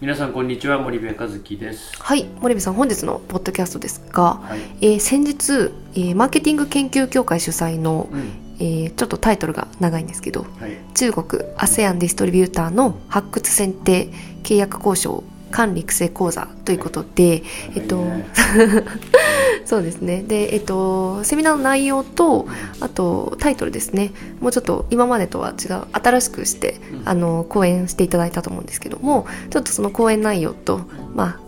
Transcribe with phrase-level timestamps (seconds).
[0.00, 1.96] 皆さんこんにちは森部和樹です。
[2.02, 4.60] はい森部さん本日のポッドキャストですが、はい。
[4.82, 8.20] えー先日、えーマーケティング研究協会主催の、うん。
[8.58, 10.76] えーちょっとタイトルが長いんですけどはい。
[10.94, 14.08] 中国 ASEAN ディストリビューターの発掘選定
[14.42, 17.42] 契約交渉管理育成講座ということで、
[17.74, 18.04] えっと
[19.66, 20.22] そうですね。
[20.22, 22.46] でえっとセミナーの内容と
[22.80, 24.12] あとタイトルですね。
[24.40, 27.08] もうちょっと今までとは違う新しくして、うん。
[27.08, 30.82] あの講演していただいたと思うんですけどもちょっとその講演内容と
[31.14, 31.40] ま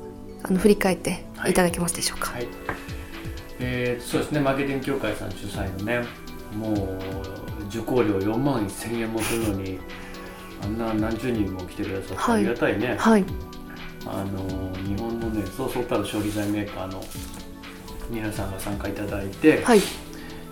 [0.42, 1.54] ああの振り返ってい。
[1.54, 2.48] ただけますでしょうか、はい。
[3.60, 4.41] えーそうですね。
[4.41, 6.05] マーケティング協会さん主催のね
[6.56, 9.78] もう受講料4万1000円もするのに
[10.62, 12.41] あんな何十人も来てくださってはい。
[12.41, 13.24] ありがたいね、はい。
[14.06, 17.00] あの日本のねそうそうたる消費財メーカーの
[18.11, 19.81] 皆さんが参加いただいて、はい。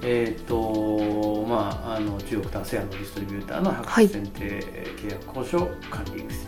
[0.02, 4.06] えっ、とまああの中国と ASEAN のディストリビューターの発はい。
[4.08, 4.40] 掘選定
[4.98, 6.38] 契約交渉管理育成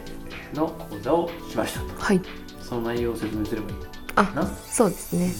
[0.54, 1.86] の講座をしましたと。
[1.98, 2.20] はい。
[2.62, 3.76] その内容を説明すればいい
[4.16, 4.46] あな？
[4.46, 5.32] そうですね。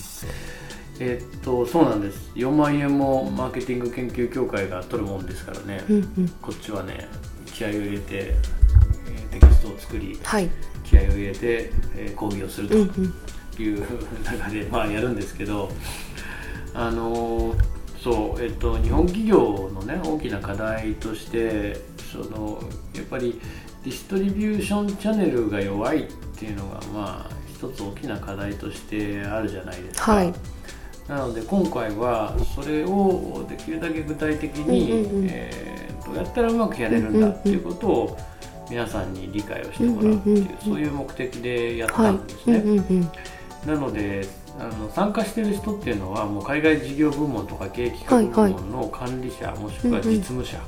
[1.01, 2.31] えっとそうなんです。
[2.35, 6.29] 4万円もマーケティング研究協会が取るもんですからね、うんうん。
[6.41, 7.09] こっちはね
[7.47, 10.49] 気合を入れて、えーテキストを作りはい。
[10.85, 12.77] 気合を入れて、えー講義をすると。
[12.77, 13.15] うんうん
[13.63, 13.87] いう
[14.25, 15.71] 中で、まあやるんですけど
[16.75, 21.79] あのーそうえっと日本企業のね大きな課題として
[22.13, 22.63] その
[22.95, 23.41] やっぱり
[23.85, 26.07] ディストリビューションチャンネルが弱いっ
[26.37, 30.13] ていうのがまあ一つ大きな課題としてあるじゃないですか。
[30.13, 30.33] はい。
[31.09, 35.27] なので今回はそれをできるだけ具体的に、うんうんうん。
[35.29, 38.19] えーどうやったらうまくやれるんだっていうことを
[38.71, 42.57] 皆さんに理解をしてもらうっていう、うんうんうんうんそういう目的でやっはいたんですね。
[42.59, 43.11] うんうんうん
[43.67, 44.27] なので
[44.59, 50.61] あの参加してる人っていうのはもう海外事業部門とか経営企画部門の管理者、もしくは実務者、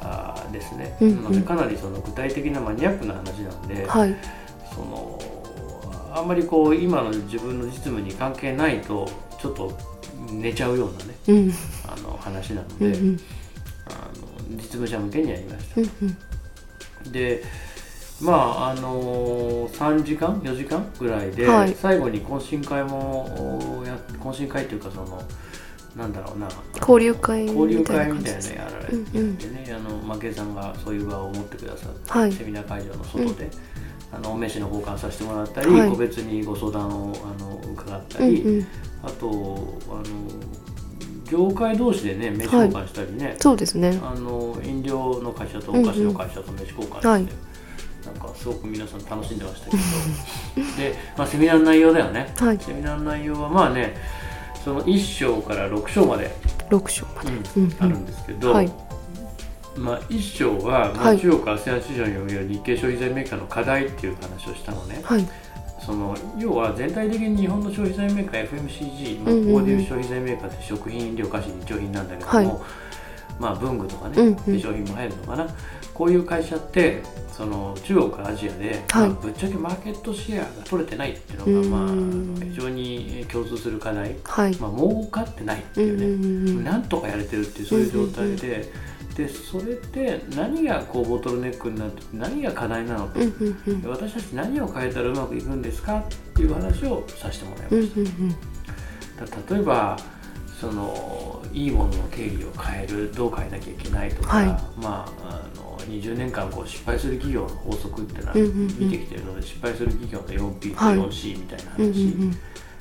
[0.00, 1.16] あーですね、うんうん。
[1.16, 4.16] なのでかなりその具体的なマニアックな話なんで、はい。
[4.74, 5.20] その
[6.14, 9.08] あんまりこう今の自分の実務に関係ないと
[9.40, 9.76] ちょっと
[10.30, 11.52] 寝ちゃうようなねうん。
[11.86, 13.20] あの話なので、うんうん。
[13.86, 13.90] あ
[14.50, 15.80] の実務者向けにやりました。
[15.80, 15.90] うん
[17.04, 17.12] うん。
[17.12, 17.44] で
[18.20, 21.74] まああの3時間4時間ぐらいで、はい。
[21.74, 25.22] 最後に懇親会もや懇親会っていうかその
[25.96, 26.48] なんだろうな。
[26.80, 29.36] 交流会交流みたい会みたいなやられうんうん。
[29.36, 32.32] てね、あの負けさんがそういう場を持ってくださって、はい。
[32.32, 33.50] セミナー会場の外で、
[34.12, 35.90] あのお飯の交換させてもらったり、はい。
[35.90, 38.66] 個別にご相談をあの伺ったり、うんうん。
[39.04, 40.04] あとあの
[41.30, 44.00] 業界同士でね飯交換したりね、そうですね。
[44.02, 47.47] あの飲料の会社とお菓子の会社と飯交換して、はい
[48.04, 49.82] なんかすごく皆さん楽しんでましたけど。
[50.76, 52.58] で、まあ、セミナーの内容だよね、はい。
[52.58, 53.96] セミナーの内容はまあね
[54.64, 56.30] その1章から6章まで、
[56.70, 57.30] 6章まで。
[57.30, 57.76] うんうんうん。
[57.78, 58.72] あるんですけど、はい。
[59.76, 61.20] まあ、1章は、まあ、はい。
[61.20, 65.00] 中国 ASEAN 市場における日系消費財メーカーの課題っていう話をしたのね。
[65.02, 65.26] はい。
[65.84, 69.54] その要は全体的に日本の消費財メーカー FMCG、まあ、うんうんうん。
[69.54, 72.48] ここでいう消費財メーカーって食品飲料菓子日用品なんだけども、はい
[73.38, 74.34] まあ文具とかね、うんうん。
[74.36, 75.48] 化粧品も入るのかな。
[75.94, 79.08] こういう会社ってその中国アジアで、はい。
[79.08, 84.56] まあぶっちゃけマーケットシェアが取れてないっていうのが、まあうん、非常に共通する課題、はい。
[84.56, 88.72] まあ、儲かってないってうんいうね、うなんとかやれてるっていうそういう状態で、
[89.16, 93.14] でそれって何がこうボトルネックになって何が課題なのか、
[93.84, 97.90] 私たち何を変えたらうまくいくんですかっていう話をさせてもらいまうんし
[99.26, 99.54] た。
[99.54, 99.98] 例えば
[100.60, 104.46] そのいいものの定義を変えるどう変えなきゃいけないとか、はい。
[104.80, 108.66] まああの20年間こう失敗する企業の法則っていうのはうんうんうん。
[108.78, 110.96] 見てきてるので、失敗する企業の 4P とはい。
[110.96, 112.38] 4C みたいなうんうん話、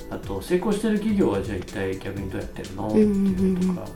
[0.10, 3.88] あと成功してる企業はじゃあ一体逆にどうやってるの、うんうんうんっていうのとか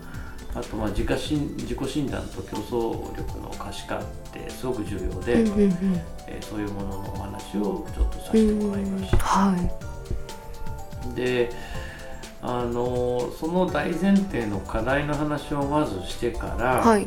[0.53, 4.03] あとまあ自家診自己診断と競争力の可視化っ
[4.33, 5.71] てすごく重要で、うんうんうん。
[6.27, 9.17] えーそういうもののお話をちょっとさせてもらいました。
[9.17, 11.15] はい。
[11.15, 11.49] で
[12.41, 17.05] あのその大前提の課題の話をまずしてから、はい。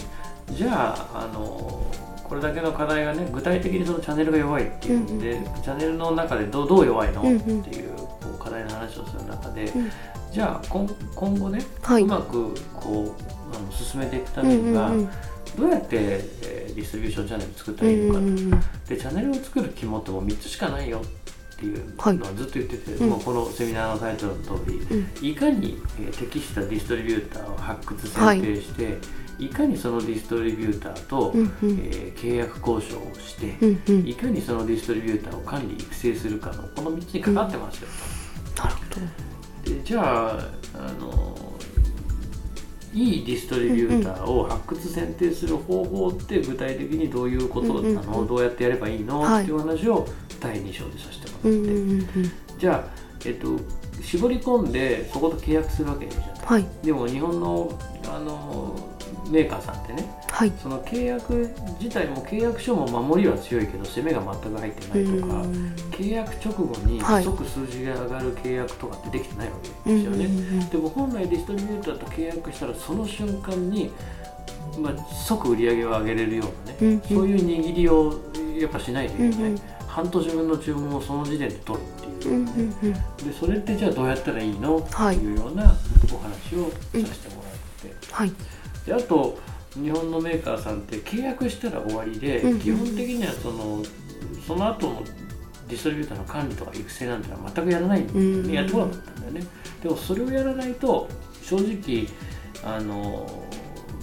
[0.51, 1.83] じゃああの
[2.23, 7.37] これだけの課題がね具体的にそのチャンネルが弱いっていうんで、チャンネルの中でどうどう弱いの、うんうん。
[7.37, 9.91] っていうこう課題の話をする中で、うん。
[10.33, 12.03] じゃあ今今後ね、はい。
[12.03, 15.09] うまくこうあの進めていくためには、うんうん
[15.57, 18.51] どうやって、えーディストリビューションチャンネル作ったうらいいのかと、んうんうん
[18.89, 23.11] でチャンネルを作る肝ってもう3つしかないよっっていうのはずっと言ってて、うん。
[23.11, 25.27] もうこのセミナーのタイトルの通り、うん。
[25.27, 28.99] いかに、えー適したディストリビューターを発掘選定して、
[29.39, 31.51] い、かにそのディストリビューターと、うんうん。
[31.63, 34.09] えー契約交渉をして、うんうん。
[34.09, 37.89] いかにそのディストリビューターを管理育成するかのこの3つにかかってますよ、
[38.57, 38.83] なるほ
[39.65, 39.75] ど。
[39.77, 40.39] でじゃあ
[40.75, 41.55] あの
[42.93, 48.27] いいディストリビューターを発掘選定する方法って具体的にどういうことなの、うんうんうん。
[48.29, 49.43] どうやってやればいいの、はい。
[49.43, 50.07] っていう話を
[50.45, 52.59] 第2章でさせてもらって、うんうんうんうん。
[52.59, 52.85] じゃあ、
[53.25, 53.59] えっと、
[54.03, 56.67] 絞り込んでそこと契約するわけじゃないはい。
[56.83, 58.91] でも日本のあの
[59.31, 60.53] メーカーさんってねはい。
[60.63, 61.51] その契約
[61.81, 65.75] 自体も契約書も守りは強いけど攻めが全く入ってないとか、うん。
[65.91, 67.25] 契約直後にはい。
[67.25, 69.55] 即数字が上がる契約とかってできてないわ
[69.85, 70.25] けうんですよね。
[70.27, 73.91] うんうんでも本来ディストリビューターと契約したらその瞬間に、
[74.79, 77.01] まあ、即売り上げを上げれるようなね、うんうん。
[77.01, 78.21] そういう握りを
[78.61, 79.61] やっぱしないといけない、うんうん。
[79.87, 82.35] 半年分の注文をその時点で取るっていう。
[82.35, 82.93] う、んうんうん。
[82.93, 82.99] で
[83.39, 85.65] それってじゃあどうやったらいいの、はいっていうような
[86.13, 88.33] お話をさせてもらって、はい。
[88.87, 89.39] であと
[89.75, 92.61] 日本のメーカーさんって契約したら終わりで、うんうん。
[92.61, 93.83] 基本的にはその
[94.47, 95.03] その後の
[95.69, 98.01] ディストリビューターの管理とか育成なんてのは全くやらない。
[98.01, 98.53] んで、うん。
[98.53, 99.47] やってこなかったんだよね。
[99.83, 101.09] でもそれをやらないと
[101.43, 102.09] 正直
[102.65, 103.45] あの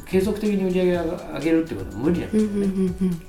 [0.06, 3.22] 継続的に売り上げを上げるってことは無理なんですようんうんね、うんうん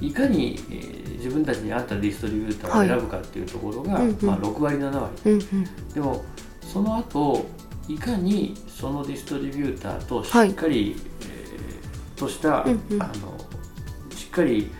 [0.00, 5.12] いかに、えー自分たちに合ったディストリビューターを選ぶかっていうところが、はいまあ、6割7割。
[5.24, 5.92] うんうん。
[5.92, 6.24] でも
[6.60, 7.46] その後
[7.88, 13.02] いかにそのディストリビューターとしっかり、えーとした、うんうん。
[13.02, 13.36] あの
[14.14, 14.70] しっかり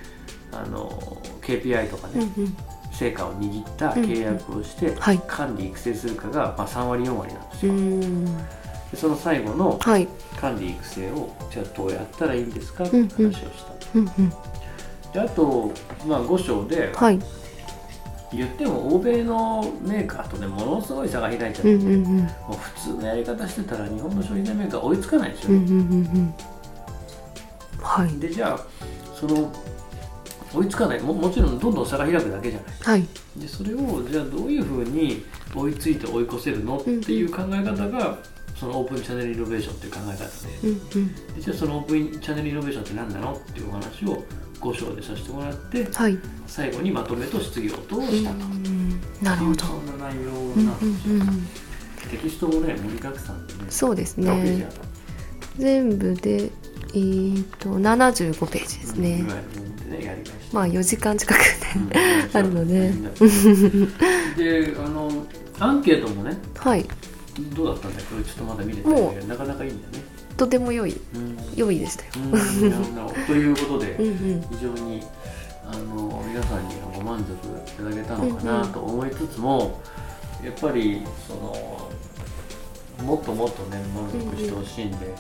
[0.52, 2.56] あの KPI とかね、うんうん。
[2.92, 5.20] 成果を握った契約をして、はい。
[5.26, 8.24] 管理育成するかが、まあ、3割4割なんですうよ、ん。
[8.24, 8.40] で
[8.94, 10.06] その最後のはい。
[10.40, 13.98] 管理育成をじゃあどうやったらいいんですかって話をした、
[15.16, 15.72] であと、
[16.06, 17.18] まあ、5章ではい。
[18.32, 22.18] 言っても欧米のメーカーとねものすごい差が開いちゃって、うんうんうん。
[22.18, 26.34] もう普通のやり方してたら日本の消費財メーカー追いつかないですよね、うんうんうんうん。
[27.80, 28.18] はい。
[28.18, 28.60] でじゃあ
[29.14, 29.50] その
[30.52, 32.74] 追いつかないももちろんどんどん差が開くだけじゃない。
[32.82, 33.06] はい。
[33.36, 35.24] でそれをじゃあどういうふうに
[35.54, 38.18] 追いついて追い越せるのってうんいう考え方が
[38.54, 40.68] そのオープンチャンネルイノベーションっていう考え方で。
[40.68, 41.34] うんうん。
[41.36, 44.22] でじゃあそのオープンチャンネルイノベーションって何なのっていうお話を
[44.61, 46.19] 5章でさせてもらってはい。
[46.47, 48.37] 最後にまとめと質疑応答をしたと。
[48.37, 49.00] うん。
[49.23, 49.64] なるほど。
[49.64, 51.49] そんな内容うんうんなんですよ、うん
[52.11, 54.69] テキストもね盛りだくさんでねそうですね。
[55.58, 56.44] 全部で
[56.94, 59.03] えーと75ページですうん。
[59.03, 59.43] ねぐらい
[59.91, 60.20] でねやり
[60.53, 61.38] まあ4時間近く
[61.76, 61.88] うん。
[61.88, 62.29] ね。
[62.32, 62.93] あるので。
[64.37, 65.11] であの
[65.59, 66.85] アンケートもねはい。
[67.55, 70.05] どうだったんだこれちょっとまだ見れてないけどなかなかいいんだよね。
[70.37, 70.97] とても良い。
[71.14, 72.11] うん良いでしたよ。
[73.26, 74.43] ということで、うんうん。
[74.50, 75.03] 非常に
[75.64, 79.81] あの皆さんにはご満足いただけたのかなと思いつつも、
[80.44, 81.91] やっぱりその
[83.05, 85.14] もっともっとね満足してほしいんで、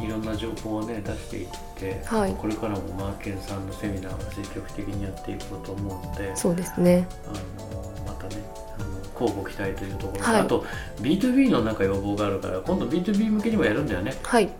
[0.00, 2.34] いろんな情報をね出していって、はい。
[2.34, 7.06] これからもマーケンさんのセミナーを積極的にやっていこうと思うのでそうですね。
[7.26, 7.28] あ
[7.62, 8.42] のまたね
[8.78, 10.40] あの交互期待というところで、はい。
[10.40, 10.64] あと
[11.00, 14.44] B2B のなんか要望があるから今度 B2B 向けにもやるんだよね、はい。
[14.44, 14.50] うん、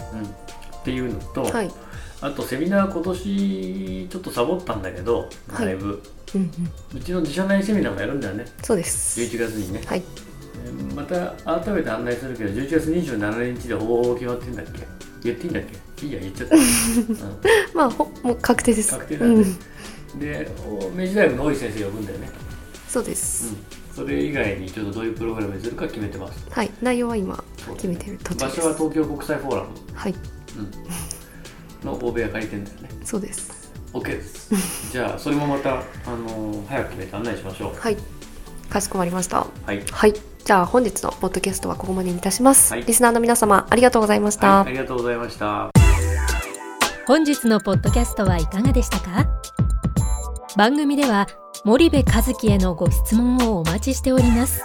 [0.86, 1.70] っていうのと、はい。
[2.20, 5.66] あとセミナー今年ちょっとサボったんだけどはい。
[5.66, 6.00] だいぶ、
[6.34, 6.44] うんう
[6.96, 6.98] ん。
[6.98, 8.44] うちの自社内セミナーもやるんだよね。
[8.62, 9.20] そうです。
[9.20, 10.02] 11月にね、はい。
[10.64, 14.86] えーまた改めて案内するけど11月27日でほぼ決まってんだっけ？
[15.24, 15.62] 言っていいんだっ
[15.98, 16.06] け？
[16.06, 16.62] いいや言っちゃった、 うん。
[17.74, 18.92] まあほもう確定です。
[18.92, 20.20] 確定だね、うん。
[20.20, 22.30] でお明治大学の大井先生呼ぶんだよね、
[22.88, 23.56] そうでうすん、
[23.94, 26.46] それ以外にちょっとどういうプログラムにするか決めてます。
[26.50, 26.70] はい。
[26.80, 27.42] 内容は今
[27.74, 28.60] 決めてる途中場です。
[28.62, 30.14] 所は東京国際フォーラム、はい
[30.56, 32.88] うん、の大部屋借りてんだよね。
[33.04, 33.72] そうです。
[33.92, 34.90] OK です。
[34.92, 37.80] じゃあそれもまた、あのー早く決めて案内しましょう。
[37.80, 37.96] はい。
[38.68, 39.46] かしこまりました。
[39.64, 39.82] はい。
[39.90, 40.14] はい。
[40.44, 42.84] じゃあ本日のポッドキャストはここまでにいたします、はい。
[42.84, 45.70] リスナーの皆様ありがとうございました、はい、ありがとうございました。
[47.06, 49.26] 本日のポッドキャストはいかがでしたか？
[50.56, 51.26] 番組では
[51.64, 54.62] 森部和樹へのご質問をお待ちしております。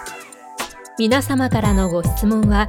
[0.98, 2.68] 皆様からのご質問は